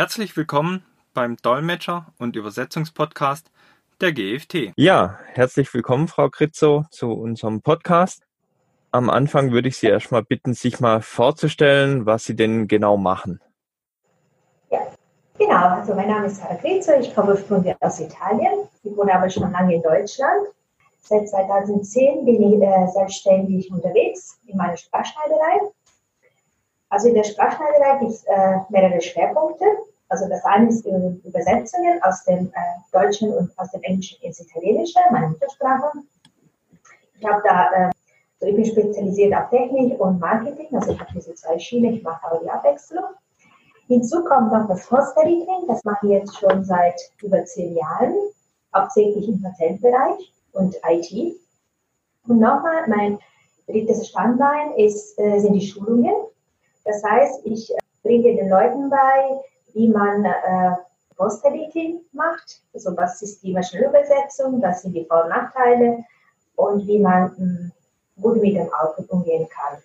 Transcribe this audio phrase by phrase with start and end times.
[0.00, 3.50] Herzlich willkommen beim Dolmetscher- und Übersetzungspodcast
[4.00, 4.72] der GFT.
[4.76, 8.22] Ja, herzlich willkommen, Frau Kritzow, zu unserem Podcast.
[8.92, 13.42] Am Anfang würde ich Sie erstmal bitten, sich mal vorzustellen, was Sie denn genau machen.
[14.70, 14.78] Ja,
[15.36, 15.66] genau.
[15.66, 18.70] Also mein Name ist Sarah Kritzow, ich komme ursprünglich aus Italien.
[18.82, 20.46] Ich wohne aber schon lange in Deutschland.
[21.02, 25.60] Seit 2010 bin ich äh, selbstständig unterwegs in meiner Sprachschneiderei.
[26.88, 29.66] Also in der Sprachschneiderei gibt es äh, mehrere Schwerpunkte.
[30.10, 32.52] Also das eine ist Übersetzungen aus dem äh,
[32.92, 35.92] Deutschen und aus dem Englischen ins Italienische, meine Muttersprache.
[37.18, 37.90] Ich habe da, äh,
[38.40, 42.02] so ich bin spezialisiert auf Technik und Marketing, also ich habe diese zwei Schienen, ich
[42.02, 43.04] mache aber die Abwechslung.
[43.86, 48.14] Hinzu kommt noch das Post-Editing, das mache ich jetzt schon seit über zehn Jahren,
[48.74, 51.36] hauptsächlich im Patentbereich und IT.
[52.26, 53.20] Und nochmal, mein
[53.68, 56.14] drittes Standbein ist, äh, sind die Schulungen.
[56.84, 59.40] Das heißt, ich bringe den Leuten bei,
[59.74, 60.76] wie man äh,
[61.16, 66.04] Post-Editing macht, also was ist die Maschinenübersetzung, was sind die Vor- und Nachteile
[66.56, 67.72] und wie man mh, hm,
[68.22, 69.78] gut mit dem Output umgehen kann.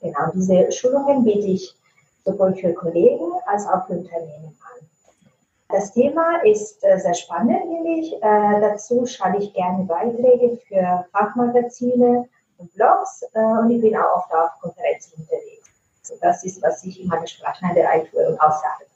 [0.00, 1.74] Genau, diese Schulungen biete ich
[2.24, 4.86] sowohl für Kollegen als auch für Unternehmen an.
[5.68, 8.12] Das Thema ist äh, sehr spannend, finde ich.
[8.14, 14.16] Äh, dazu schreibe ich gerne Beiträge für Fachmagazine und Blogs äh, und ich bin auch
[14.16, 15.61] oft auf Konferenzen unterwegs.
[16.02, 18.86] Also das ist, was ich in meiner Sprachneidereinführung aussage.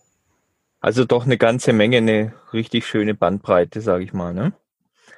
[0.80, 4.34] Also doch eine ganze Menge, eine richtig schöne Bandbreite, sage ich mal.
[4.34, 4.52] Ne?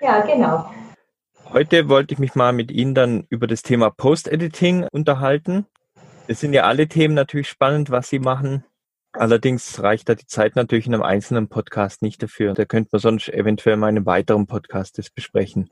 [0.00, 0.70] Ja, genau.
[1.50, 5.66] Heute wollte ich mich mal mit Ihnen dann über das Thema Post-Editing unterhalten.
[6.26, 8.64] Es sind ja alle Themen natürlich spannend, was Sie machen.
[9.12, 12.52] Allerdings reicht da die Zeit natürlich in einem einzelnen Podcast nicht dafür.
[12.52, 15.70] Da könnte man sonst eventuell mal in einem weiteren Podcast das besprechen.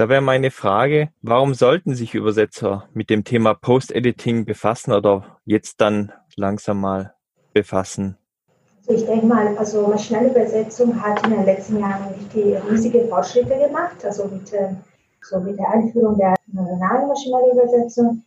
[0.00, 5.78] Da wäre meine Frage, warum sollten sich Übersetzer mit dem Thema Post-Editing befassen oder jetzt
[5.82, 7.12] dann langsam mal
[7.52, 8.16] befassen?
[8.88, 14.02] Ich denke mal, also Maschinenübersetzung hat in den letzten Jahren richtig riesige Fortschritte gemacht.
[14.02, 14.70] Also mit, äh,
[15.20, 18.22] so mit der Einführung der neuronalen Maschinenübersetzung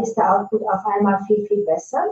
[0.00, 2.04] ist der Output auf einmal viel, viel besser.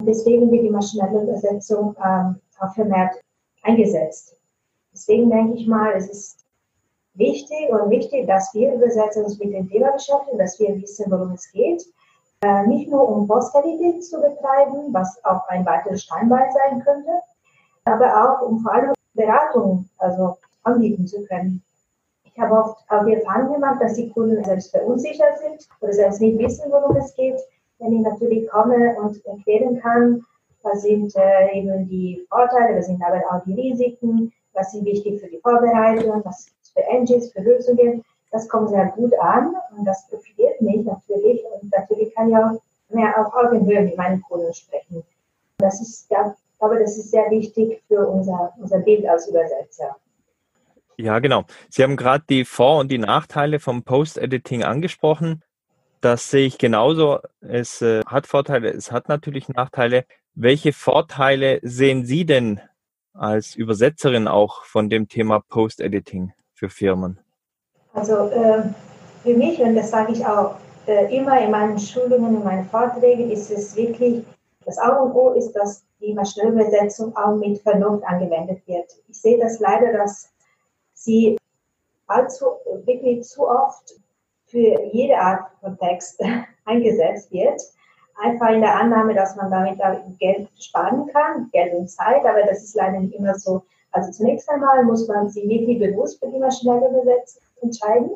[0.00, 3.20] Deswegen wird die maschinelle Übersetzung ähm, auch vermehrt
[3.64, 4.34] eingesetzt.
[4.94, 6.47] Deswegen denke ich mal, es ist
[7.18, 11.32] wichtig und wichtig, dass wir Übersetzer uns mit dem Thema beschäftigen, dass wir wissen, worum
[11.32, 11.84] es geht.
[12.42, 17.10] Äh, nicht nur um Postqualität zu betreiben, was auch ein weiteres Steinbein sein könnte,
[17.84, 21.62] aber auch um vor allem Beratung also anbieten zu können.
[22.24, 26.20] Ich habe oft auch die Erfahrung gemacht, dass die Kunden selbst verunsichert sind oder selbst
[26.20, 27.40] nicht wissen, worum es geht.
[27.80, 30.24] Wenn ich natürlich komme und erklären kann,
[30.62, 35.20] was sind äh, eben die Vorteile, was sind aber auch die Risiken, was sind wichtig
[35.20, 38.04] für die Vorbereitung, was für Engines, für Lösungen.
[38.30, 41.42] Das kommt sehr gut an und das profitiert mich natürlich.
[41.44, 45.02] Und natürlich kann ich auch mehr auf Augenhöhe mit meinen Kunden sprechen.
[45.58, 49.96] Das ist, ja, ich glaube, das ist sehr wichtig für unser, unser Bild als Übersetzer.
[50.96, 51.44] Ja, genau.
[51.68, 55.42] Sie haben gerade die Vor- und die Nachteile vom Post-Editing angesprochen.
[56.00, 57.20] Das sehe ich genauso.
[57.40, 60.04] Es äh, hat Vorteile, es hat natürlich Nachteile.
[60.34, 62.60] Welche Vorteile sehen Sie denn
[63.14, 66.32] als Übersetzerin auch von dem Thema Post-Editing?
[66.58, 67.18] Für Firmen?
[67.94, 68.62] Also äh,
[69.22, 73.30] für mich, und das sage ich auch äh, immer in meinen Schulungen, in meinen Vorträgen,
[73.30, 74.24] ist es wirklich,
[74.66, 78.90] das A und O ist, dass die Maschinenübersetzung auch mit Vernunft angewendet wird.
[79.08, 80.30] Ich sehe das leider, dass
[80.94, 81.38] sie
[82.06, 82.46] allzu,
[82.84, 83.94] wirklich zu oft
[84.46, 86.20] für jede Art von Text
[86.64, 87.60] eingesetzt wird.
[88.20, 89.78] Einfach in der Annahme, dass man damit
[90.18, 93.62] Geld sparen kann, Geld und Zeit, aber das ist leider nicht immer so
[93.92, 98.10] also zunächst einmal muss man sich wirklich bewusst für die maschinelle Übersetzung entscheiden.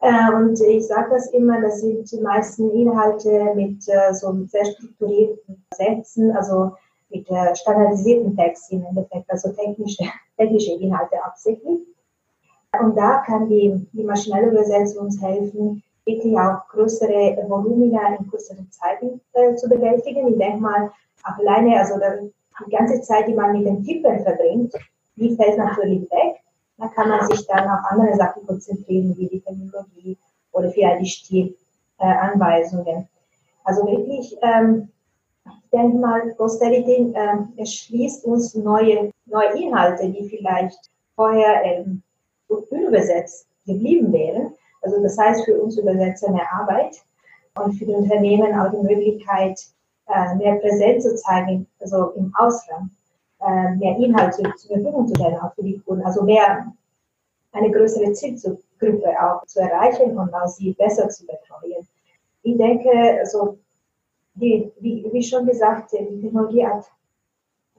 [0.00, 4.64] Äh, und ich sage das immer, das sind die meisten Inhalte mit äh, so sehr
[4.64, 6.72] strukturierten Sätzen, also
[7.10, 10.04] mit äh, standardisierten Texten im Endeffekt, also technische,
[10.36, 11.86] technische Inhalte absichtlich.
[12.80, 18.68] Und da kann die, die maschinelle Übersetzung uns helfen, wirklich auch größere Volumina in kürzeren
[18.70, 20.26] Zeiten äh, zu bewältigen.
[20.26, 20.90] Ich denke mal,
[21.22, 22.14] alleine, also da
[22.66, 24.72] die ganze Zeit, die man mit dem Tippen verbringt,
[25.16, 26.36] die fällt natürlich weg.
[26.78, 30.16] Da kann man sich dann auf andere Sachen konzentrieren, wie die Terminologie
[30.52, 31.46] oder vielleicht die
[31.98, 33.08] Stilanweisungen.
[33.64, 34.88] Also wirklich, ähm,
[35.44, 40.78] ich denke mal, Posterity ähm, erschließt uns neue, neue Inhalte, die vielleicht
[41.14, 42.02] vorher ähm,
[42.48, 44.54] unübersetzt geblieben wären.
[44.82, 46.96] Also das heißt für uns Übersetzer mehr Arbeit
[47.54, 49.60] und für die Unternehmen auch die Möglichkeit,
[50.08, 52.90] äh, mehr Präsenz zu zeigen, also im Ausland,
[53.40, 56.72] äh, mehr Inhalte zur Verfügung zu stellen, auch für die Kunden, also mehr
[57.52, 61.86] eine größere Zielgruppe auch zu erreichen und auch sie besser zu betreuen.
[62.42, 62.90] Ich denke,
[63.20, 63.58] also
[64.34, 66.84] die, wie, wie schon gesagt, die Technologie hat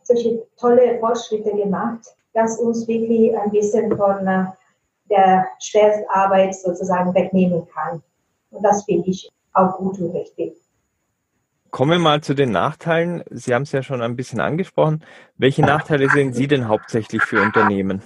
[0.04, 4.46] solche tolle Fortschritte gemacht, dass uns wirklich ein bisschen von äh,
[5.10, 8.02] der Schwerstarbeit sozusagen wegnehmen kann.
[8.52, 10.58] Und das finde ich auch gut und richtig.
[11.74, 13.24] Kommen wir mal zu den Nachteilen.
[13.32, 15.04] Sie haben es ja schon ein bisschen angesprochen.
[15.38, 18.04] Welche Nachteile sehen Sie denn hauptsächlich für Unternehmen?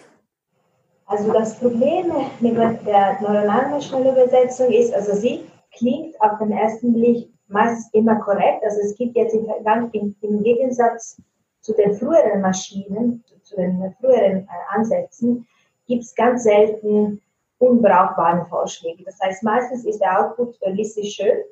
[1.06, 2.06] Also das Problem
[2.40, 5.44] mit der neuronalen Maschinenübersetzung ist, also sie
[5.78, 8.64] klingt auf den ersten Blick meistens immer korrekt.
[8.64, 11.22] Also es gibt jetzt im, Gegensatz
[11.60, 15.46] zu den früheren Maschinen, zu den früheren äh, Ansätzen,
[15.88, 17.22] gibt es ganz selten
[17.58, 19.04] unbrauchbare Vorschläge.
[19.04, 21.44] Das heißt, meistens ist der Output listisch schön,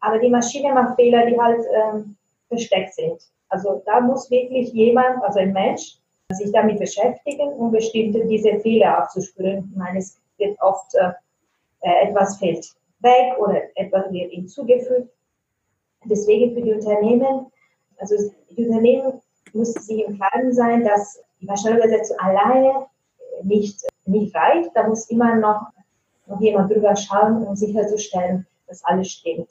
[0.00, 2.16] aber die Maschine macht Fehler, die halt ähm,
[2.48, 3.20] versteckt sind.
[3.48, 5.98] Also da muss wirklich jemand, also ein Mensch,
[6.30, 9.70] sich damit beschäftigen, um bestimmte diese Fehler aufzuspüren.
[9.70, 11.12] Ich meine, es wird oft äh,
[11.80, 12.66] äh, etwas fällt
[13.00, 15.10] weg oder etwas wird hinzugefügt.
[16.04, 17.46] Deswegen für die Unternehmen,
[17.98, 18.16] also
[18.50, 19.20] die Unternehmen
[19.52, 22.86] müssen sich im Klaren sein, dass die Maschinenübersetzung alleine
[23.42, 24.70] nicht, nicht reicht.
[24.74, 25.68] Da muss immer noch,
[26.26, 29.48] noch jemand drüber schauen, um sicherzustellen, dass alles stimmt.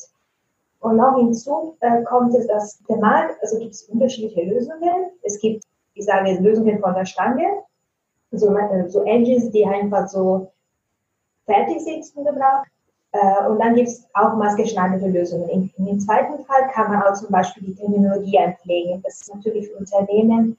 [0.79, 5.11] Und noch hinzu äh, kommt es, dass der Markt, also gibt es unterschiedliche Lösungen.
[5.23, 5.63] Es gibt
[5.97, 7.63] ich sage jetzt Lösungen von der Stange,
[8.31, 10.51] so, äh, so Engines, die einfach so
[11.45, 12.63] fertig sind zum Gebrauch.
[13.13, 15.49] Äh, und dann gibt es auch maßgeschneiderte Lösungen.
[15.49, 19.01] In, in, dem zweiten Fall kann man auch zum Beispiel die Terminologie einpflegen.
[19.01, 20.57] Das ist natürlich für Unternehmen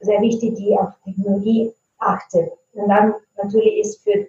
[0.00, 2.50] sehr wichtig, die auf Technologie achten.
[2.72, 4.26] Und dann natürlich ist für,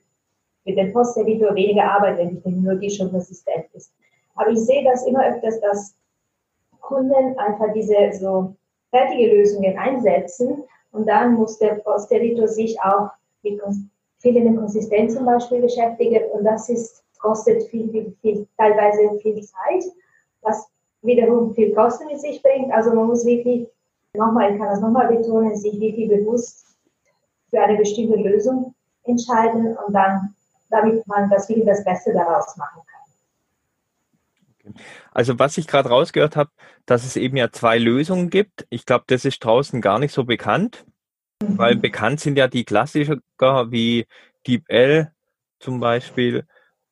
[0.64, 3.92] für den Posteditor weniger Arbeit, wenn die Technologie schon resistent ist.
[4.36, 5.96] Aber ich sehe das immer öfters, dass
[6.82, 8.56] Kunden einfach diese so
[8.90, 10.64] fertige Lösungen einsetzen.
[10.92, 13.10] Und dann muss der Posteditor sich auch
[13.42, 13.60] mit
[14.20, 16.24] fehlender Konsistenz zum Beispiel beschäftigen.
[16.32, 19.84] Und das ist, kostet viel, viel, viel, teilweise viel Zeit,
[20.42, 20.68] was
[21.02, 22.72] wiederum viel Kosten mit sich bringt.
[22.72, 23.68] Also man muss wirklich,
[24.14, 26.66] nochmal, ich kann das nochmal betonen, sich wirklich bewusst
[27.50, 30.34] für eine bestimmte Lösung entscheiden und dann,
[30.70, 32.93] damit man das wirklich das Beste daraus machen kann.
[35.12, 36.52] Also was ich gerade rausgehört habe,
[36.86, 38.66] dass es eben ja zwei Lösungen gibt.
[38.70, 40.86] Ich glaube, das ist draußen gar nicht so bekannt,
[41.42, 41.58] mhm.
[41.58, 43.20] weil bekannt sind ja die Klassiker
[43.72, 44.06] wie
[44.48, 45.12] DeepL
[45.60, 46.46] zum Beispiel.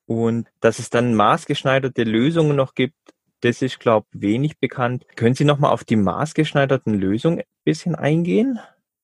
[0.06, 2.96] Und dass es dann maßgeschneiderte Lösungen noch gibt,
[3.42, 5.06] das ist, glaube ich, wenig bekannt.
[5.16, 8.60] Können Sie nochmal auf die maßgeschneiderten Lösungen ein bisschen eingehen?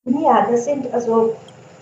[0.05, 1.35] Ja, das sind also,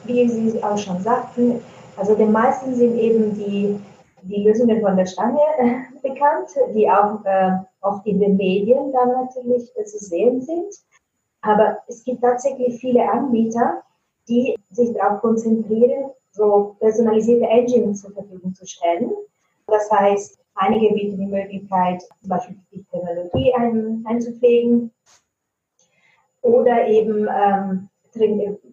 [0.06, 1.60] wie Sie auch schon sagten,
[1.98, 3.80] also die meisten sind eben die
[4.28, 7.52] die Lösungen von der Stange äh, bekannt, die auch äh,
[7.82, 10.74] oft in den Medien dann natürlich äh, zu sehen sind.
[11.42, 13.84] Aber es gibt tatsächlich viele Anbieter,
[14.28, 19.12] die sich darauf konzentrieren, so personalisierte Engines zur Verfügung zu stellen.
[19.68, 24.92] Das heißt, einige bieten die Möglichkeit, zum Beispiel die Technologie ein, einzupflegen
[26.42, 27.90] oder eben ähm,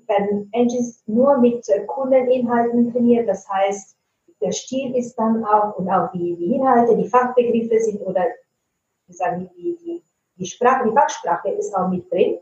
[0.06, 3.28] werden Engines nur mit Kundeninhalten trainiert.
[3.28, 3.96] Das heißt,
[4.42, 8.26] der Stil ist dann auch und auch die, die Inhalte, die Fachbegriffe sind oder
[9.06, 10.02] wie sagen die, die,
[10.36, 12.38] die Sprache, die Fachsprache ist auch mit drin.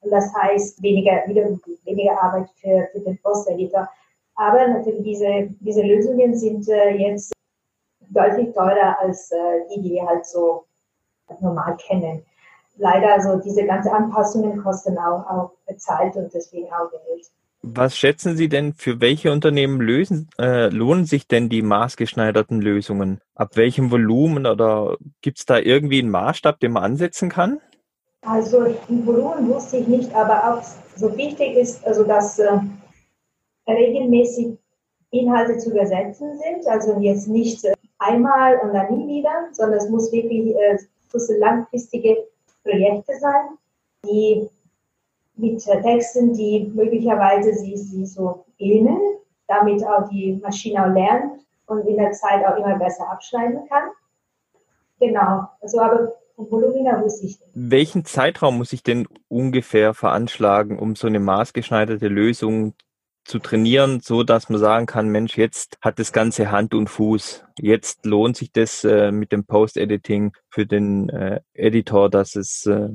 [0.00, 3.88] Und das heißt weniger, weniger Arbeit für, für den Posteditor.
[4.34, 7.32] Aber natürlich diese, diese Lösungen sind äh, jetzt
[8.10, 10.66] deutlich teurer als äh, die, die wir halt so
[11.40, 12.24] normal kennen.
[12.76, 17.26] Leider, so diese ganzen Anpassungen kosten auch, auch bezahlt und deswegen auch Geld.
[17.68, 23.20] Was schätzen Sie denn, für welche Unternehmen lösen, äh, lohnen sich denn die maßgeschneiderten Lösungen?
[23.34, 27.60] Ab welchem Volumen oder gibt es da irgendwie einen Maßstab, den man ansetzen kann?
[28.24, 30.62] Also im Volumen wusste ich nicht, aber auch
[30.94, 32.56] so wichtig ist, also dass äh,
[33.68, 34.58] regelmäßig
[35.10, 39.88] Inhalte zu übersetzen sind, also jetzt nicht äh, einmal und dann nie wieder, sondern es
[39.88, 40.78] muss wirklich äh,
[41.40, 42.28] langfristige
[42.62, 43.58] Projekte sein,
[44.04, 44.48] die
[45.36, 51.86] mit Texten, die möglicherweise sie, sie so ähneln, damit auch die Maschine auch lernt und
[51.86, 53.90] in der Zeit auch immer besser abschneiden kann.
[54.98, 57.38] Genau, also aber Volumina wusste ich.
[57.54, 62.74] Welchen Zeitraum muss ich denn ungefähr veranschlagen, um so eine maßgeschneiderte Lösung
[63.24, 67.44] zu trainieren, so dass man sagen kann, Mensch, jetzt hat das Ganze Hand und Fuß.
[67.58, 72.88] Jetzt lohnt sich das äh, mit dem Post-Editing für den äh, Editor, dass es äh,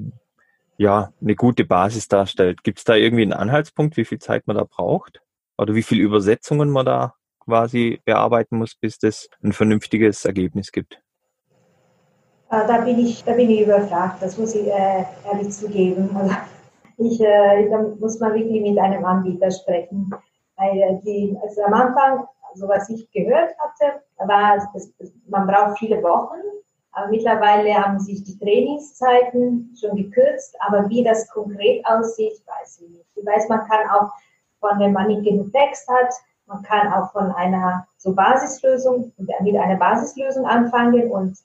[0.77, 2.63] ja, eine gute Basis darstellt.
[2.63, 5.21] Gibt es da irgendwie einen Anhaltspunkt, wie viel Zeit man da braucht?
[5.57, 11.01] Oder wie viele Übersetzungen man da quasi bearbeiten muss, bis das ein vernünftiges Ergebnis gibt?
[12.49, 16.09] Äh, da bin ich, da bin ich überfragt, das muss ich äh, ehrlich zugeben.
[16.97, 20.13] Also ich, äh, da muss man wirklich mit einem Anbieter sprechen.
[20.55, 24.93] Weil die, also am Anfang, so was ich gehört hatte, war, es,
[25.27, 26.37] man braucht viele Wochen
[27.09, 33.05] mittlerweile haben sich die Trainingszeiten schon gekürzt, aber wie das konkret aussieht, weiß ich nicht.
[33.15, 34.11] Ich weiß, man kann auch
[34.59, 36.13] von, wenn man nicht genug Text hat,
[36.45, 41.37] man kann auch von einer so Basislösung, mit einer Basislösung anfangen und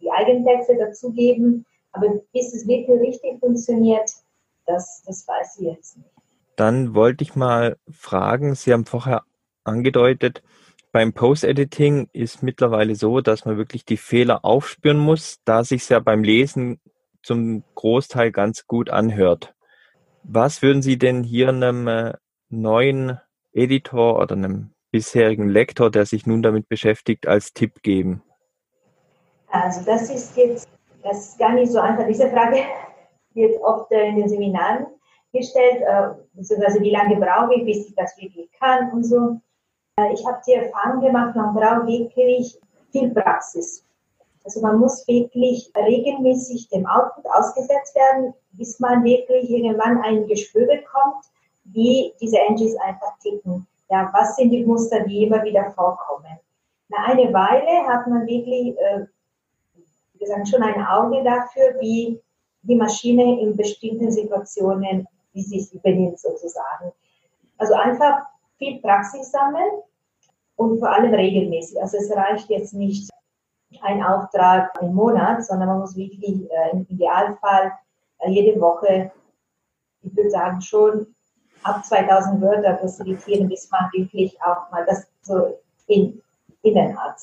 [0.00, 1.64] die Eigentexte dazugeben.
[1.92, 4.10] Aber bis es wirklich richtig funktioniert,
[4.66, 6.10] das, das weiß ich jetzt nicht.
[6.56, 9.22] Dann wollte ich mal fragen, Sie haben vorher
[9.64, 10.42] angedeutet,
[10.92, 15.98] beim Post-Editing ist mittlerweile so, dass man wirklich die Fehler aufspüren muss, da sich ja
[16.00, 16.80] beim Lesen
[17.22, 19.54] zum Großteil ganz gut anhört.
[20.22, 22.12] Was würden Sie denn hier einem äh,
[22.50, 23.18] neuen
[23.52, 28.22] Editor oder einem bisherigen Lektor, der sich nun damit beschäftigt, als Tipp geben?
[29.48, 30.68] Also das ist jetzt
[31.02, 32.06] das ist gar nicht so einfach.
[32.06, 32.58] Diese Frage
[33.34, 34.86] wird oft äh, in den Seminaren
[35.32, 39.40] gestellt, äh, beziehungsweise wie lange brauche ich, bis ich das wirklich kann und so.
[39.96, 42.58] Äh, ich habe die Erfahrung gemacht, man braucht wirklich
[42.90, 43.84] viel Praxis.
[44.44, 50.66] Also man muss wirklich regelmäßig dem Output ausgesetzt werden, bis man wirklich irgendwann ein Gespür
[50.66, 51.24] bekommt,
[51.64, 53.66] wie diese Engines einfach ticken.
[53.88, 56.38] Ja, was sind die Muster, die immer wieder vorkommen.
[56.88, 59.06] Nach einer Weile hat man wirklich, äh,
[59.74, 62.20] wie gesagt, schon ein Auge dafür, wie
[62.62, 66.92] die Maschine in bestimmten Situationen, wie sie sich benimmt sozusagen.
[67.58, 68.31] Also einfach
[68.62, 69.82] viel Praxis sammeln
[70.56, 71.80] und vor allem regelmäßig.
[71.80, 73.10] Also es reicht jetzt nicht
[73.80, 77.72] ein Auftrag im Monat, sondern man muss wirklich äh, im Idealfall
[78.20, 79.10] äh, jede Woche,
[80.02, 81.06] ich würde sagen schon
[81.64, 86.20] ab 2000 Wörter facilitieren, bis man wirklich auch mal das so in,
[86.62, 87.16] innen hat.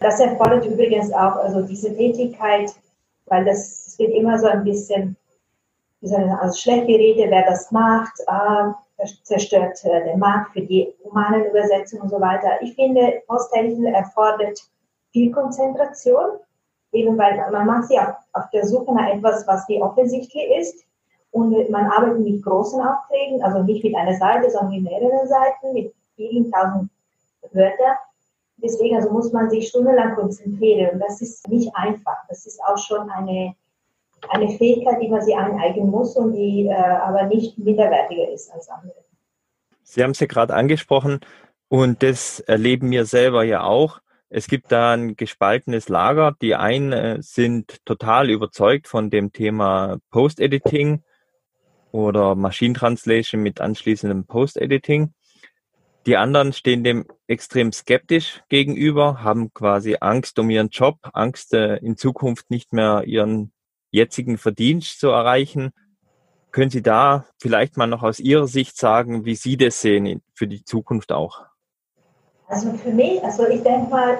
[0.00, 2.74] Das erfordert übrigens auch also diese Tätigkeit,
[3.26, 5.16] weil das, wird immer so ein bisschen
[6.02, 8.72] also schlecht geredet, wer das macht, äh,
[9.22, 12.60] zerstört äh, den Markt für die humanen Übersetzungen und so weiter.
[12.60, 14.60] Ich finde, Posthelfen erfordert
[15.12, 16.38] viel Konzentration,
[16.92, 20.84] eben weil man macht sie auf, auf der Suche nach etwas, was wie offensichtlich ist.
[21.32, 25.72] Und man arbeitet mit großen Aufträgen, also nicht mit einer Seite, sondern mit mehreren Seiten,
[25.72, 26.90] mit vielen tausend
[27.52, 27.96] Wörtern.
[28.56, 30.94] Deswegen also muss man sich stundenlang konzentrieren.
[30.94, 32.16] Und das ist nicht einfach.
[32.28, 33.54] Das ist auch schon eine
[34.28, 38.68] eine Fähigkeit, die man sich aneignen muss und die äh, aber nicht minderwertiger ist als
[38.68, 38.94] andere.
[39.82, 41.20] Sie haben es ja gerade angesprochen
[41.68, 44.00] und das erleben wir selber ja auch.
[44.28, 46.36] Es gibt da ein gespaltenes Lager.
[46.40, 51.02] Die einen äh, sind total überzeugt von dem Thema Post-Editing
[51.90, 55.12] oder Machine Translation mit anschließendem Post-Editing.
[56.06, 61.76] Die anderen stehen dem extrem skeptisch gegenüber, haben quasi Angst um ihren Job, Angst, äh,
[61.76, 63.52] in Zukunft nicht mehr ihren
[63.90, 65.72] jetzigen Verdienst zu erreichen.
[66.50, 70.48] Können Sie da vielleicht mal noch aus Ihrer Sicht sagen, wie Sie das sehen für
[70.48, 71.44] die Zukunft auch?
[72.48, 74.18] Also für mich, also ich denke mal,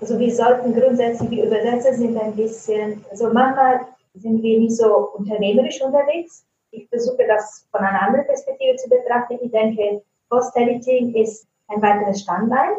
[0.00, 3.80] also wir sollten grundsätzlich, die Übersetzer sind ein bisschen, also manchmal
[4.14, 6.44] sind wir nicht so unternehmerisch unterwegs.
[6.70, 9.38] Ich versuche das von einer anderen Perspektive zu betrachten.
[9.40, 12.70] Ich denke, Post-Editing ist ein weiteres Standbein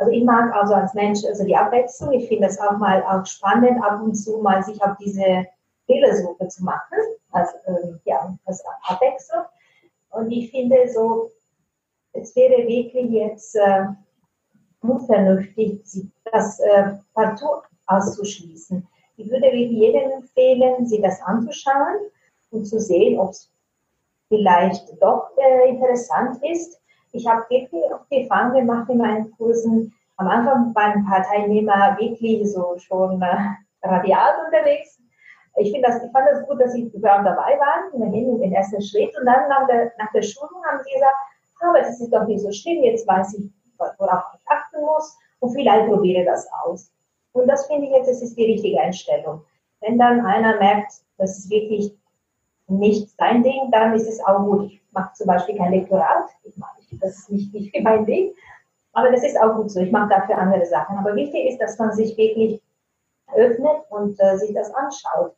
[0.00, 2.12] also ich mag also als Mensch also die Abwechslung.
[2.12, 5.46] Ich finde es auch mal auch spannend, ab und zu mal sich auf diese
[5.84, 6.98] Fehlersuche zu machen,
[7.32, 9.42] als, ähm, ja, als Abwechslung.
[10.10, 11.30] Und ich finde so,
[12.14, 13.88] es wäre wirklich jetzt äh,
[14.80, 15.82] unvernünftig,
[16.32, 18.86] das äh, partout auszuschließen.
[19.18, 22.10] Ich würde jedem empfehlen, sich das anzuschauen
[22.52, 23.50] und zu sehen, ob es
[24.28, 26.79] vielleicht doch äh, interessant ist
[27.12, 29.92] ich habe wirklich auch die Erfahrung gemacht in meinen Kursen.
[30.16, 33.36] Am Anfang waren ein paar Teilnehmer wirklich so schon äh,
[33.82, 34.98] radial unterwegs.
[35.56, 39.16] Ich, das, ich fand das gut, dass sie überhaupt dabei waren, immerhin den ersten Schritt.
[39.18, 41.16] Und dann nach der, nach der Schulung haben sie gesagt,
[41.60, 45.52] aber es ist doch nicht so schlimm, jetzt weiß ich, worauf ich achten muss und
[45.52, 46.90] vielleicht probiere das aus.
[47.32, 49.42] Und das finde ich jetzt, das ist die richtige Einstellung.
[49.80, 51.94] Wenn dann einer merkt, das ist wirklich
[52.66, 54.66] nicht sein Ding, dann ist es auch gut.
[54.66, 56.30] Ich mache zum Beispiel kein Lektorat.
[56.44, 58.32] Ich mache das ist nicht, nicht mein Ding.
[58.92, 59.80] Aber das ist auch gut so.
[59.80, 60.98] Ich mache dafür andere Sachen.
[60.98, 62.60] Aber wichtig ist, dass man sich wirklich
[63.34, 65.34] öffnet und äh, sich das anschaut.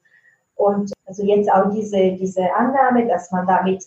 [0.56, 3.84] Und also jetzt auch diese, diese Annahme, dass man damit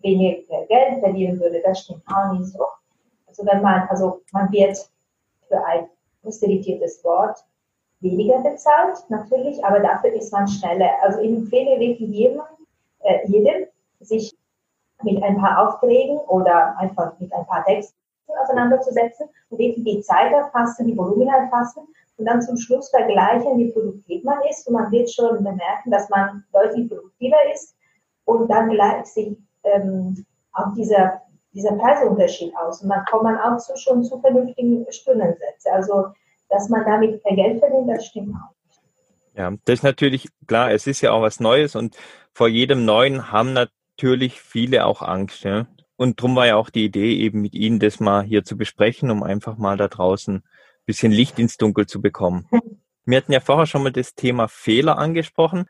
[0.00, 2.64] weniger Geld verdienen würde, das stimmt auch nicht so.
[3.26, 4.76] Also wenn man, also man wird
[5.48, 5.86] für ein
[6.22, 7.38] posteritiertes Wort
[8.00, 10.90] weniger bezahlt, natürlich, aber dafür ist man schneller.
[11.02, 12.42] Also ich empfehle wirklich jedem,
[13.00, 13.66] äh, jedem
[14.00, 14.34] sich
[15.02, 17.96] mit ein paar Aufträgen oder einfach mit ein paar Texten
[18.42, 21.82] auseinanderzusetzen und wirklich die Zeit erfassen, die Volumina erfassen
[22.16, 24.66] und dann zum Schluss vergleichen, wie produktiv man ist.
[24.66, 27.74] Und man wird schon bemerken, dass man deutlich produktiver ist
[28.24, 32.82] und dann gleicht sich ähm, auch dieser, dieser Preisunterschied aus.
[32.82, 35.72] Und dann kommt man auch zu, schon zu vernünftigen Stundensätzen.
[35.72, 36.06] Also
[36.50, 38.54] dass man damit kein Geld verdient, das stimmt auch.
[39.34, 41.96] Ja, das ist natürlich klar, es ist ja auch was Neues und
[42.32, 43.54] vor jedem Neuen haben
[44.00, 45.44] natürlich viele auch Angst.
[45.44, 45.66] Ja?
[45.96, 49.10] Und darum war ja auch die Idee, eben mit Ihnen das mal hier zu besprechen,
[49.10, 50.42] um einfach mal da draußen ein
[50.86, 52.48] bisschen Licht ins Dunkel zu bekommen.
[53.04, 55.66] Wir hatten ja vorher schon mal das Thema Fehler angesprochen.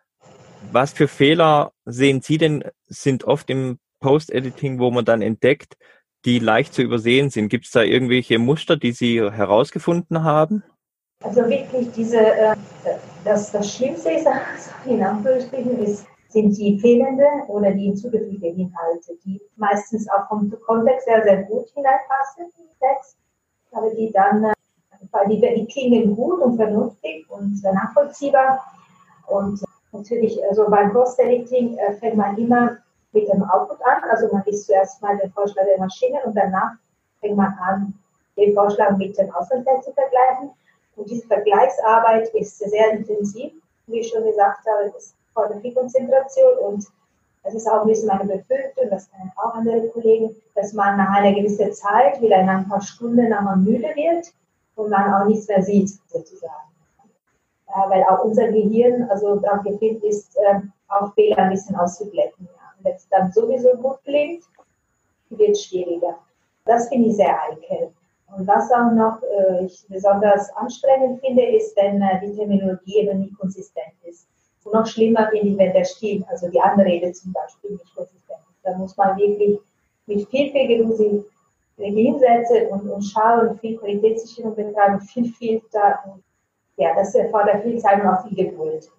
[0.70, 5.76] Was für Fehler sehen Sie denn, sind oft im Post-Editing, wo man dann entdeckt,
[6.24, 7.48] die leicht zu übersehen sind?
[7.48, 10.62] Gibt es da irgendwelche Muster, die Sie herausgefunden haben?
[11.24, 12.56] Also wirklich diese, äh,
[13.24, 19.16] das, das Schlimmste ist, also in Anführungsstrichen, ist, sind die fehlenden oder die hinzugefügten Inhalte,
[19.24, 23.16] die meistens auch vom Kontext sehr, sehr gut hineinpassen in den Text,
[23.72, 24.52] aber die dann, äh,
[25.10, 28.64] weil die, die klingen gut und vernünftig und nachvollziehbar.
[29.26, 29.60] Und
[29.92, 32.76] natürlich, also beim Post-Editing äh, fängt man immer
[33.12, 36.72] mit dem Output an, also man liest zuerst mal den Vorschlag der Maschine und danach
[37.20, 37.94] fängt man an,
[38.36, 40.50] den Vorschlag mit dem Auslandstext zu vergleichen.
[40.96, 43.52] Und diese Vergleichsarbeit ist sehr intensiv,
[43.86, 46.86] wie ich schon gesagt habe, das fordert Konzentration und
[47.42, 51.16] das ist auch ein bisschen meine Befürchtung, das kennen auch andere Kollegen, dass man nach
[51.16, 54.32] einer gewissen Zeit, wieder in ein paar Stunden, nachher müde wird
[54.76, 56.70] und man auch nichts mehr sieht, sozusagen.
[57.68, 62.46] Äh, weil auch unser Gehirn also darauf gefilmt ist, äh, auch Fehler ein bisschen auszuglätten.
[62.52, 62.60] Ja.
[62.82, 64.44] Wenn es dann sowieso gut klingt,
[65.30, 66.18] wird es schwieriger.
[66.64, 67.92] Das finde ich sehr heikel.
[68.36, 73.20] Und was auch noch äh, ich besonders anstrengend finde, ist, wenn äh, die Terminologie eben
[73.20, 74.09] nicht konsistent ist.
[74.72, 78.64] Noch schlimmer finde ich, wenn der Stil, also die Anrede zum Beispiel, nicht konsistent ist.
[78.64, 79.58] Da muss man wirklich
[80.06, 80.52] mit viel,
[81.80, 85.98] sich hinsetzen und, und schauen, viel Qualitätssicherung betreiben, viel Filter.
[86.76, 88.90] Ja, das erfordert viel Zeit und auch viel Geduld.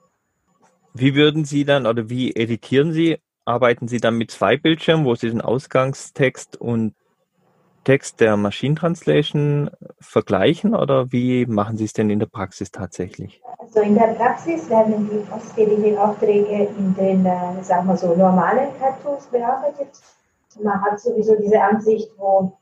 [0.94, 3.18] Wie würden Sie dann oder wie editieren Sie?
[3.46, 6.94] Arbeiten Sie dann mit zwei Bildschirmen, wo Sie den Ausgangstext und
[7.84, 13.42] Text der Machine Translation vergleichen oder wie machen Sie es denn in der Praxis tatsächlich?
[13.58, 18.70] Also in der Praxis werden die ausführlichen Aufträge in den, äh, sagen wir so, normalen
[18.80, 19.90] Cartoons bearbeitet.
[20.62, 22.54] Man hat sowieso diese Ansicht, wo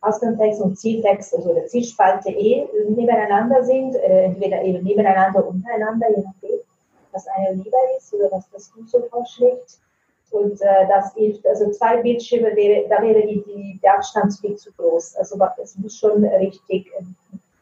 [0.00, 6.24] Ausgangstext und Zieltext, also der Zielspalte eh nebeneinander sind, äh, entweder eben nebeneinander, untereinander, je
[6.24, 6.60] nachdem,
[7.12, 9.78] was einem lieber ist oder was das Buch so vorschlägt.
[10.34, 14.56] Und äh, das hilft, also zwei Bildschirme, wäre, da wäre die, die, der Abstand viel
[14.56, 15.14] zu groß.
[15.14, 17.04] Also es muss schon richtig äh,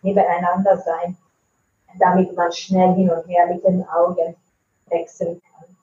[0.00, 1.14] nebeneinander sein,
[1.98, 4.34] damit man schnell hin und her mit den Augen
[4.88, 5.76] wechseln kann.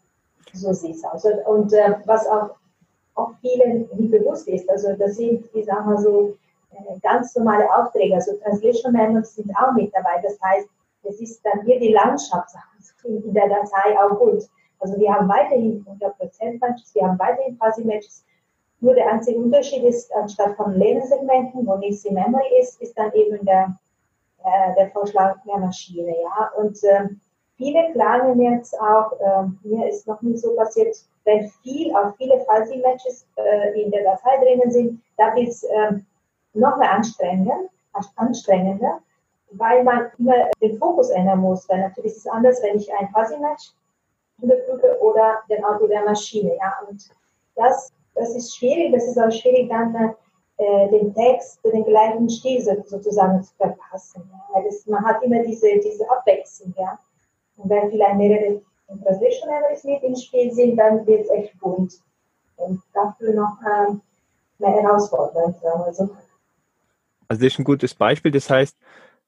[0.53, 1.25] So sieht es aus.
[1.25, 2.55] Und, und äh, was auch,
[3.13, 6.35] auch vielen nicht bewusst ist, also das sind, ich sag mal so,
[6.71, 10.19] äh, ganz normale Aufträge, also Translation Manuals sind auch mit dabei.
[10.23, 10.67] Das heißt,
[11.03, 12.55] es ist dann hier die Landschaft
[13.03, 14.49] in der Datei auch gut.
[14.79, 18.25] Also wir haben weiterhin 100% Matches, wir haben weiterhin Fuzzy Matches.
[18.81, 23.11] Nur der einzige Unterschied ist, anstatt von Lebenssegmenten, wo nichts in Memory ist, ist dann
[23.13, 23.77] eben der,
[24.43, 26.15] äh, der Vorschlag der Maschine.
[26.21, 26.51] Ja?
[26.57, 27.09] Und äh,
[27.57, 32.39] viele klagen jetzt auch, äh, mir ist noch nicht so passiert, wenn viel, auch viele
[32.45, 35.67] Fuzzy Matches äh, in der Datei drinnen sind, da wird es
[36.53, 37.65] noch mehr anstrengender,
[38.15, 38.99] anstrengender,
[39.51, 41.67] weil man immer den Fokus ändern muss.
[41.67, 43.37] Weil natürlich ist es anders, wenn ich ein Fuzzy
[44.41, 46.55] Match Brücke oder den Auto der Maschine.
[46.55, 46.73] Ja?
[46.87, 47.09] Und
[47.55, 49.93] das, das ist schwierig, das ist auch schwierig, dann
[50.57, 54.29] äh, den Text, den gleichen Stil sozusagen zu verpassen.
[54.31, 54.41] Ja?
[54.53, 56.73] Weil das, man hat immer diese, diese Abwechslung.
[56.77, 56.99] Ja?
[57.57, 61.93] Und wenn vielleicht mehrere Translation Errors mit im Spiel sind, dann wird es echt bunt.
[62.57, 63.93] Und dafür noch äh,
[64.57, 65.83] mehr herausfordernd, sagen.
[65.83, 66.09] Also
[67.29, 68.31] das ist ein gutes Beispiel.
[68.31, 68.75] Das heißt,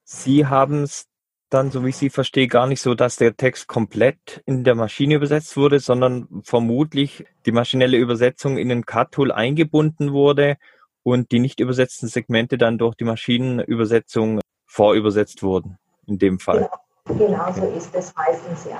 [0.04, 1.08] Sie haben es
[1.54, 4.74] dann, so wie ich Sie verstehe, gar nicht so, dass der Text komplett in der
[4.76, 10.58] Maschine übersetzt wurde, sondern vermutlich die maschinelle Übersetzung in ein CAT-Tool eingebunden wurde
[11.04, 16.70] und die nicht übersetzten Segmente dann durch die Maschinenübersetzung vorübersetzt wurden, in dem Fall.
[17.06, 18.80] Genau, genau so ist es meistens, ja.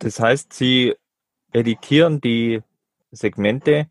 [0.00, 0.94] Das heißt, Sie
[1.52, 2.62] editieren die
[3.12, 3.86] Segmente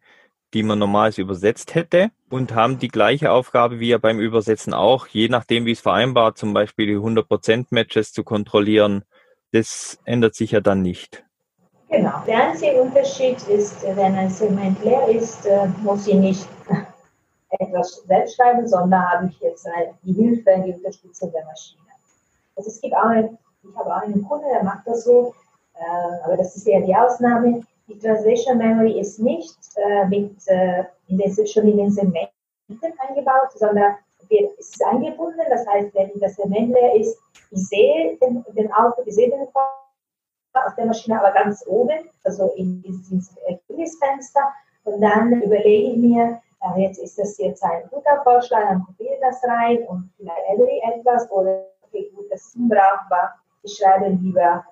[0.54, 5.08] die man normalerweise übersetzt hätte und haben die gleiche Aufgabe wie ja beim Übersetzen auch,
[5.08, 9.04] je nachdem, wie es vereinbart, zum Beispiel die 100% Matches zu kontrollieren.
[9.52, 11.24] Das ändert sich ja dann nicht.
[11.90, 12.24] Genau.
[12.26, 16.48] Der einzige Unterschied ist, wenn ein Segment leer ist, äh, muss ich nicht
[17.50, 19.68] etwas selbst schreiben, sondern habe ich jetzt
[20.04, 21.82] die Hilfe, die Unterstützung der Maschine.
[22.56, 25.36] Also es gibt auch, eine, ich habe auch einen Kunden, der macht das so,
[25.76, 30.84] äh, aber das ist eher die Ausnahme die Translation Memory ist nicht äh, mit, äh,
[31.08, 32.34] in den, schon in den Segmenten
[33.08, 33.96] eingebaut, sondern
[34.30, 35.42] wird, ist eingebunden.
[35.50, 37.18] Das heißt, wenn das Segment leer ist,
[37.52, 39.48] ich sehe den, den Output, ich sehe den
[40.54, 44.54] aus der Maschine, aber ganz oben, also in dieses Ergebnisfenster.
[44.84, 49.18] Und dann überlege ich mir, äh, jetzt ist das jetzt ein guter Vorschlag, dann kopiere
[49.22, 51.66] das rein und vielleicht ändere ich etwas oder
[52.30, 53.40] das ist unbrauchbar.
[53.64, 54.66] Ich schreibe lieber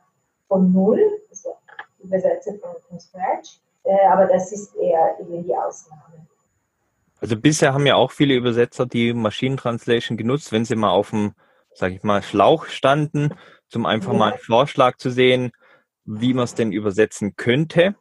[0.47, 1.55] von Null, also
[2.03, 6.27] übersetze von, von Scratch, äh, aber das ist eher eben die Ausnahme.
[7.19, 11.33] Also bisher haben ja auch viele Übersetzer die Maschinentranslation genutzt, wenn sie mal auf dem,
[11.73, 13.35] sag ich mal, Schlauch standen,
[13.69, 14.17] zum einfach ja.
[14.17, 15.51] mal einen Vorschlag zu sehen,
[16.05, 17.95] wie man es denn übersetzen könnte.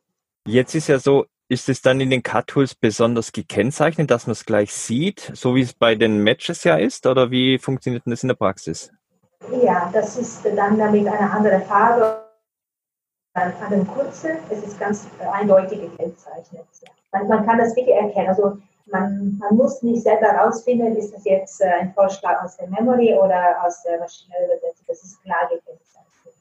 [0.47, 4.47] Jetzt ist ja so, ist es dann in den Cut-Tools besonders gekennzeichnet, dass man es
[4.47, 7.07] gleich sieht, so wie es bei den Matches ja ist?
[7.07, 8.91] Oder wie funktioniert das in der Praxis?
[9.63, 12.20] Ja, das ist dann damit eine andere Farbe
[13.35, 14.39] an dem Kurzel.
[14.51, 16.67] Es ist ganz eindeutig gekennzeichnet.
[17.13, 18.29] Man, man kann das wirklich erkennen.
[18.29, 18.59] Also
[18.91, 23.65] man, man, muss nicht selber herausfinden, ist das jetzt ein Vorschlag aus der Memory oder
[23.65, 24.85] aus der maschinellen Übersetzung.
[24.89, 26.35] Das ist klar gekennzeichnet.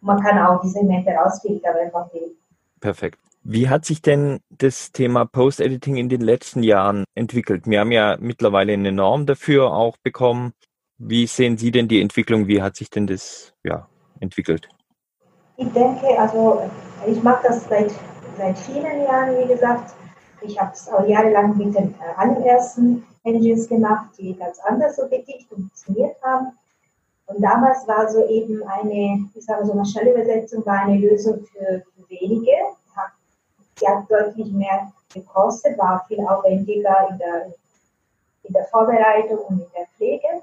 [0.00, 2.36] Man kann auch diese Segmente rausfiltern, wenn man will.
[2.80, 3.18] Perfekt.
[3.42, 7.66] Wie hat sich denn das Thema Post-Editing in den letzten Jahren entwickelt?
[7.66, 10.52] Wir haben ja mittlerweile eine Norm dafür auch bekommen.
[10.98, 12.46] Wie sehen Sie denn die Entwicklung?
[12.46, 13.88] Wie hat sich denn das ja,
[14.20, 14.68] entwickelt?
[15.60, 16.62] Ich denke, also
[17.06, 17.92] ich mache das seit,
[18.36, 19.94] seit vielen Jahren, wie gesagt.
[20.42, 25.02] Ich habe es auch jahrelang mit den äh, allerersten Engines gemacht, die ganz anders so
[25.10, 26.52] wirklich funktioniert haben.
[27.26, 31.82] Und damals war so eben eine, ich sage so, eine Schnellübersetzung war eine Lösung für,
[31.82, 32.56] für wenige
[33.80, 37.46] die hat deutlich mehr gekostet, war viel aufwendiger in der,
[38.42, 40.42] in der Vorbereitung und in der Pflege.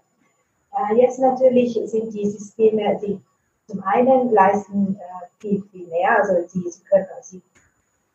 [0.73, 3.19] Äh, jetzt natürlich sind die Systeme, die
[3.67, 7.41] zum einen leisten äh, viel, viel mehr, also sie, sie können, sie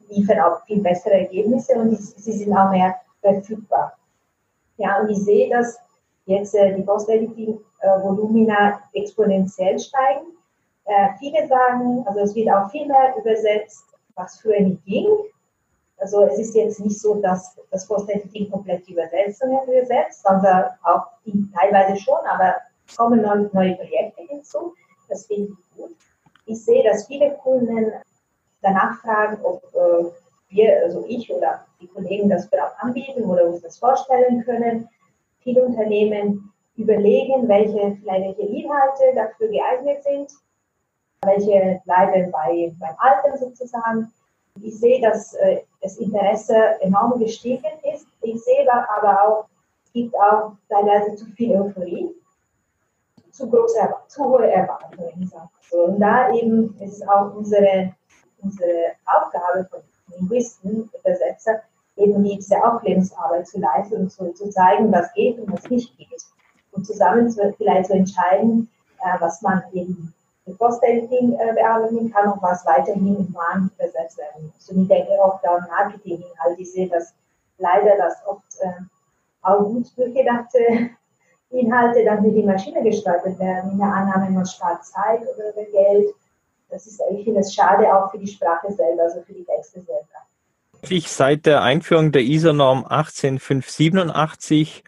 [0.09, 3.97] liefern auch viel bessere Ergebnisse und die, sie sind auch mehr verfügbar.
[4.79, 5.79] Ja, und ich sehe, dass
[6.27, 10.27] jetzt äh, die Post-Editing-Volumina äh, exponentiell steigen.
[10.85, 13.85] Äh, viele sagen, also es wird auch viel mehr übersetzt,
[14.15, 15.07] was früher nicht ging.
[15.99, 21.07] Also es ist jetzt nicht so, dass das Post-Editing komplett die Übersetzungen übersetzt, sondern auch
[21.25, 22.57] die teilweise schon, aber
[22.97, 24.75] kommen neue, neue Projekte hinzu.
[25.13, 25.97] Das finde ich gut.
[26.47, 27.93] Ich sehe, dass viele Kunden
[28.63, 30.05] danach fragen, ob äh,
[30.49, 34.89] wir, also ich oder die Kollegen das auch anbieten oder uns das vorstellen können.
[35.41, 40.31] Viele Unternehmen überlegen, welche, vielleicht Inhalte dafür geeignet sind
[41.25, 44.13] welche bleiben bei, beim Alten sozusagen.
[44.61, 48.07] Ich sehe, dass äh, das Interesse enorm gestiegen ist.
[48.23, 49.45] Ich sehe aber auch,
[49.85, 52.11] es gibt auch teilweise zu viel Euphorie,
[53.31, 55.31] zu große, zu hohe Erwartungen.
[55.71, 57.95] So, und da eben ist auch unsere,
[58.43, 59.81] unsere Aufgabe von
[60.17, 61.63] Linguisten, Übersetzer,
[61.97, 66.23] eben diese Aufklärungsarbeit zu leisten und zu, zu zeigen, was geht und was nicht geht.
[66.73, 68.69] Und zusammen zu, vielleicht zu entscheiden,
[69.01, 70.13] äh, was man eben
[70.45, 74.69] mit Post-Editing äh, bearbeiten kann und was weiterhin in Waren übersetzt werden muss.
[74.71, 77.15] Und ich denke auch da Marketing-Inhalt, ich sehe das
[77.59, 78.83] leider, dass oft äh,
[79.43, 80.91] auch gut durchgedachte
[81.53, 83.73] Inhalte dann mit die Maschine gestaltet werden.
[83.73, 86.15] In der Annahme, man spart Zeit oder Geld.
[86.71, 89.81] Das ist, ich finde es schade auch für die Sprache selber, also für die Texte
[89.81, 90.07] selber.
[90.89, 94.83] Ich seit der Einführung der ISO-Norm 18587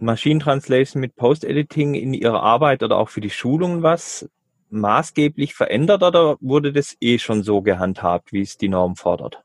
[0.00, 4.28] Maschinentranslation mit Post-Editing in Ihrer Arbeit oder auch für die Schulungen was
[4.70, 9.42] maßgeblich verändert oder wurde das eh schon so gehandhabt, wie es die Norm fordert?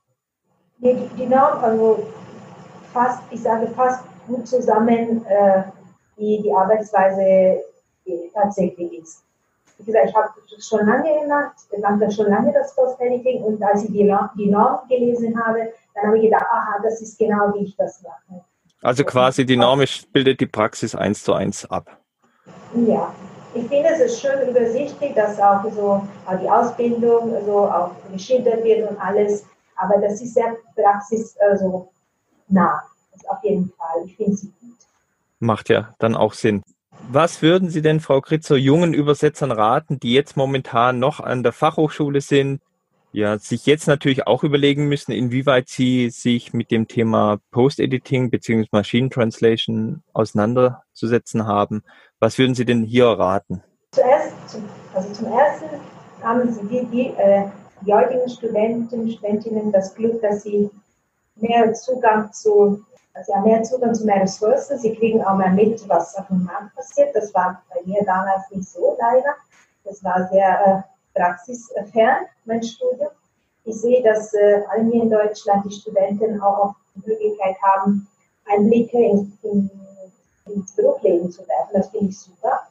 [0.80, 2.06] Die, die Norm, also
[2.92, 5.64] fast, ich sage fast gut zusammen, äh,
[6.18, 7.64] wie die Arbeitsweise
[8.34, 9.24] tatsächlich ist.
[9.78, 13.62] Wie gesagt, ich habe das schon lange gemacht, ich mache schon lange das Post-Editing und
[13.64, 17.18] als ich die Norm, die Norm gelesen habe, dann habe ich gedacht, aha, das ist
[17.18, 18.44] genau wie ich das mache.
[18.82, 21.98] Also quasi die Norm bildet die Praxis eins zu eins ab.
[22.76, 23.14] Ja,
[23.54, 28.64] ich finde es ist schön übersichtlich, dass auch so auch die Ausbildung so auch geschildert
[28.64, 29.46] wird und alles.
[29.78, 31.42] Aber das ist sehr praxisnah.
[31.50, 31.90] Also,
[32.50, 34.06] das auf jeden Fall.
[34.06, 34.78] Ich finde sie gut.
[35.44, 36.64] Macht ja dann auch Sinn.
[37.12, 41.52] Was würden Sie denn, Frau Kritzer, jungen Übersetzern raten, die jetzt momentan noch an der
[41.52, 42.62] Fachhochschule sind,
[43.12, 48.68] ja, sich jetzt natürlich auch überlegen müssen, inwieweit sie sich mit dem Thema Post-Editing bzw.
[48.72, 51.84] Machine Translation auseinanderzusetzen haben.
[52.20, 53.62] Was würden Sie denn hier raten?
[53.92, 54.34] Zuerst,
[54.96, 55.66] also zum ersten
[56.24, 57.44] haben Sie die, die, äh,
[57.86, 60.70] die heutigen Studenten, Studentinnen das Glück, dass sie
[61.36, 64.80] mehr Zugang zu, also mehr Zugang zu mehr Ressourcen.
[64.80, 67.16] Sie kriegen auch mehr mit, was auf dem Markt passiert.
[67.16, 69.36] Das war bei mir damals nicht so leider.
[69.84, 73.10] Das war sehr äh, praxisfern, mein Studium.
[73.66, 78.08] Ich sehe, dass äh, alle hier in Deutschland die Studenten auch die Möglichkeit haben,
[78.46, 79.70] Einblicke in, in
[80.46, 81.72] ins Berufsleben zu werfen.
[81.74, 82.68] Das finde ich super.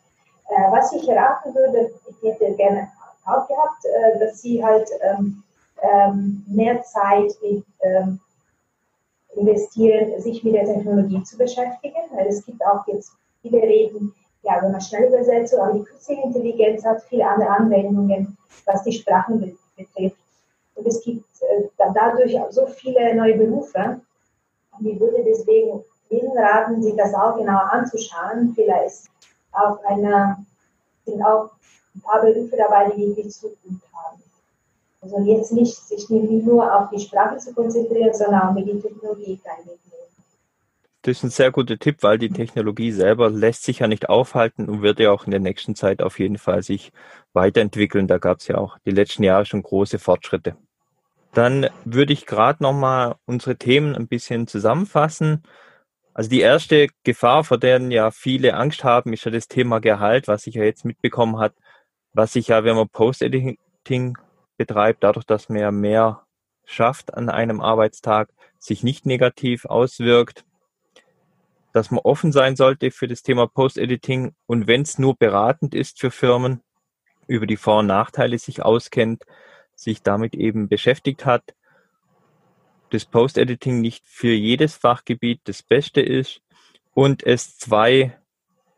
[0.48, 2.88] Äh, was ich raten würde, ich hätte gerne
[3.24, 5.42] auch gehabt, äh, dass sie halt ähm,
[5.83, 8.20] ähm, mehr Zeit in, ähm,
[9.35, 14.61] investieren, sich mit der Technologie zu beschäftigen, weil es gibt auch jetzt viele Reden, ja,
[14.61, 19.57] wenn man schnell übersetzt, aber die künstliche Intelligenz hat viele andere Anwendungen, was die Sprachen
[19.77, 20.16] betrifft.
[20.75, 24.01] Und es gibt äh, dadurch auch so viele neue Berufe.
[24.79, 28.53] Und ich würde deswegen Ihnen raten, sich das auch genauer anzuschauen.
[28.55, 29.09] Vielleicht
[29.53, 30.45] auch eine,
[31.05, 31.51] sind auch
[31.95, 34.22] ein paar Berufe dabei, die wirklich Zukunft haben.
[35.03, 39.33] Also jetzt nicht, sich nur auf die Sprache zu konzentrieren, sondern auch mit der Technologie
[39.33, 39.79] mitnehmen.
[41.03, 44.69] Das ist ein sehr guter Tipp, weil die Technologie selber lässt sich ja nicht aufhalten
[44.69, 46.93] und wird ja auch in der nächsten Zeit auf jeden Fall sich
[47.33, 48.07] weiterentwickeln.
[48.07, 50.55] Da gab es ja auch die letzten Jahre schon große Fortschritte.
[51.35, 55.43] Dann würde ich gerade nochmal unsere Themen ein bisschen zusammenfassen.
[56.15, 60.29] Also die erste Gefahr, vor der ja viele Angst haben, ist ja das Thema Gehalt,
[60.29, 61.55] was sich ja jetzt mitbekommen hat,
[62.12, 64.17] was sich ja, wenn man Post-Editing
[64.66, 66.22] betreibt, dadurch, dass man ja mehr
[66.64, 70.44] schafft an einem Arbeitstag, sich nicht negativ auswirkt
[71.72, 74.35] dass man offen sein sollte für das Thema Post-Editing.
[74.46, 76.61] Und wenn es nur beratend ist für Firmen,
[77.27, 79.25] über die Vor- und Nachteile sich auskennt,
[79.75, 81.55] sich damit eben beschäftigt hat,
[82.90, 86.42] das Post-Editing nicht für jedes Fachgebiet das Beste ist
[86.92, 88.18] und es zwei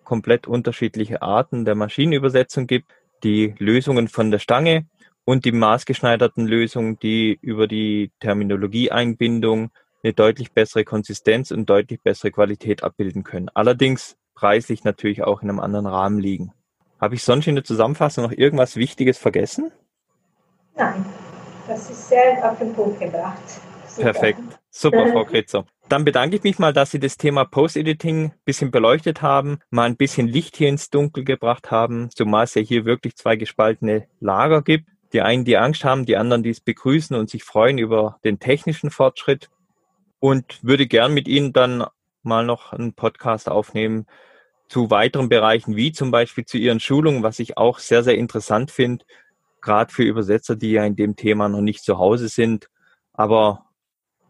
[0.05, 2.92] komplett unterschiedliche Arten der Maschinenübersetzung gibt,
[3.25, 4.87] die Lösungen von der Stange
[5.25, 9.71] und die maßgeschneiderten Lösungen, die über die Terminologieeinbindung
[10.03, 13.49] eine deutlich bessere Konsistenz und deutlich bessere Qualität abbilden können.
[13.55, 16.53] Allerdings preislich natürlich auch in einem anderen Rahmen liegen.
[17.01, 19.73] Habe ich sonst in der Zusammenfassung noch irgendwas Wichtiges vergessen?
[20.77, 21.07] Nein,
[21.67, 23.43] das ist sehr auf den Punkt gebracht.
[23.87, 24.13] Super.
[24.13, 24.41] Perfekt.
[24.71, 25.65] Super, Frau Kretzer.
[25.89, 29.85] Dann bedanke ich mich mal, dass Sie das Thema Post-Editing ein bisschen beleuchtet haben, mal
[29.85, 34.09] ein bisschen Licht hier ins Dunkel gebracht haben, zumal es ja hier wirklich zwei gespaltene
[34.19, 34.89] Lager gibt.
[35.14, 38.40] Die einen, die Angst haben, die anderen, die es begrüßen und sich freuen über den
[38.40, 39.48] technischen Fortschritt
[40.18, 41.87] und würde gern mit Ihnen dann
[42.24, 44.07] mal noch einen Podcast aufnehmen
[44.68, 48.72] zu weiteren Bereichen, wie zum Beispiel zu Ihren Schulungen, was ich auch sehr, sehr interessant
[48.72, 49.05] finde,
[49.61, 52.68] gerade für Übersetzer, die ja in dem Thema noch nicht zu Hause sind.
[53.12, 53.66] Aber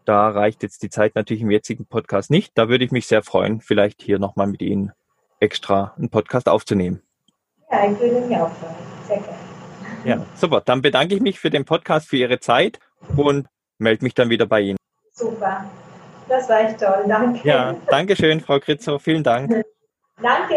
[0.05, 2.55] da reicht jetzt die Zeit natürlich im jetzigen Podcast nicht.
[2.55, 4.91] Da würde ich mich sehr freuen, vielleicht hier nochmal mit Ihnen
[5.39, 7.01] extra einen Podcast aufzunehmen.
[7.71, 8.75] Ja, ich würde mich auch freuen.
[9.07, 9.44] Sehr gerne.
[10.05, 10.61] Ja, super.
[10.61, 12.79] Dann bedanke ich mich für den Podcast, für Ihre Zeit
[13.15, 13.47] und
[13.79, 14.77] melde mich dann wieder bei Ihnen.
[15.13, 15.65] Super.
[16.27, 17.05] Das war echt toll.
[17.07, 17.47] Danke.
[17.47, 19.01] Ja, danke schön, Frau Kritzow.
[19.01, 19.63] Vielen Dank.
[20.21, 20.55] Danke.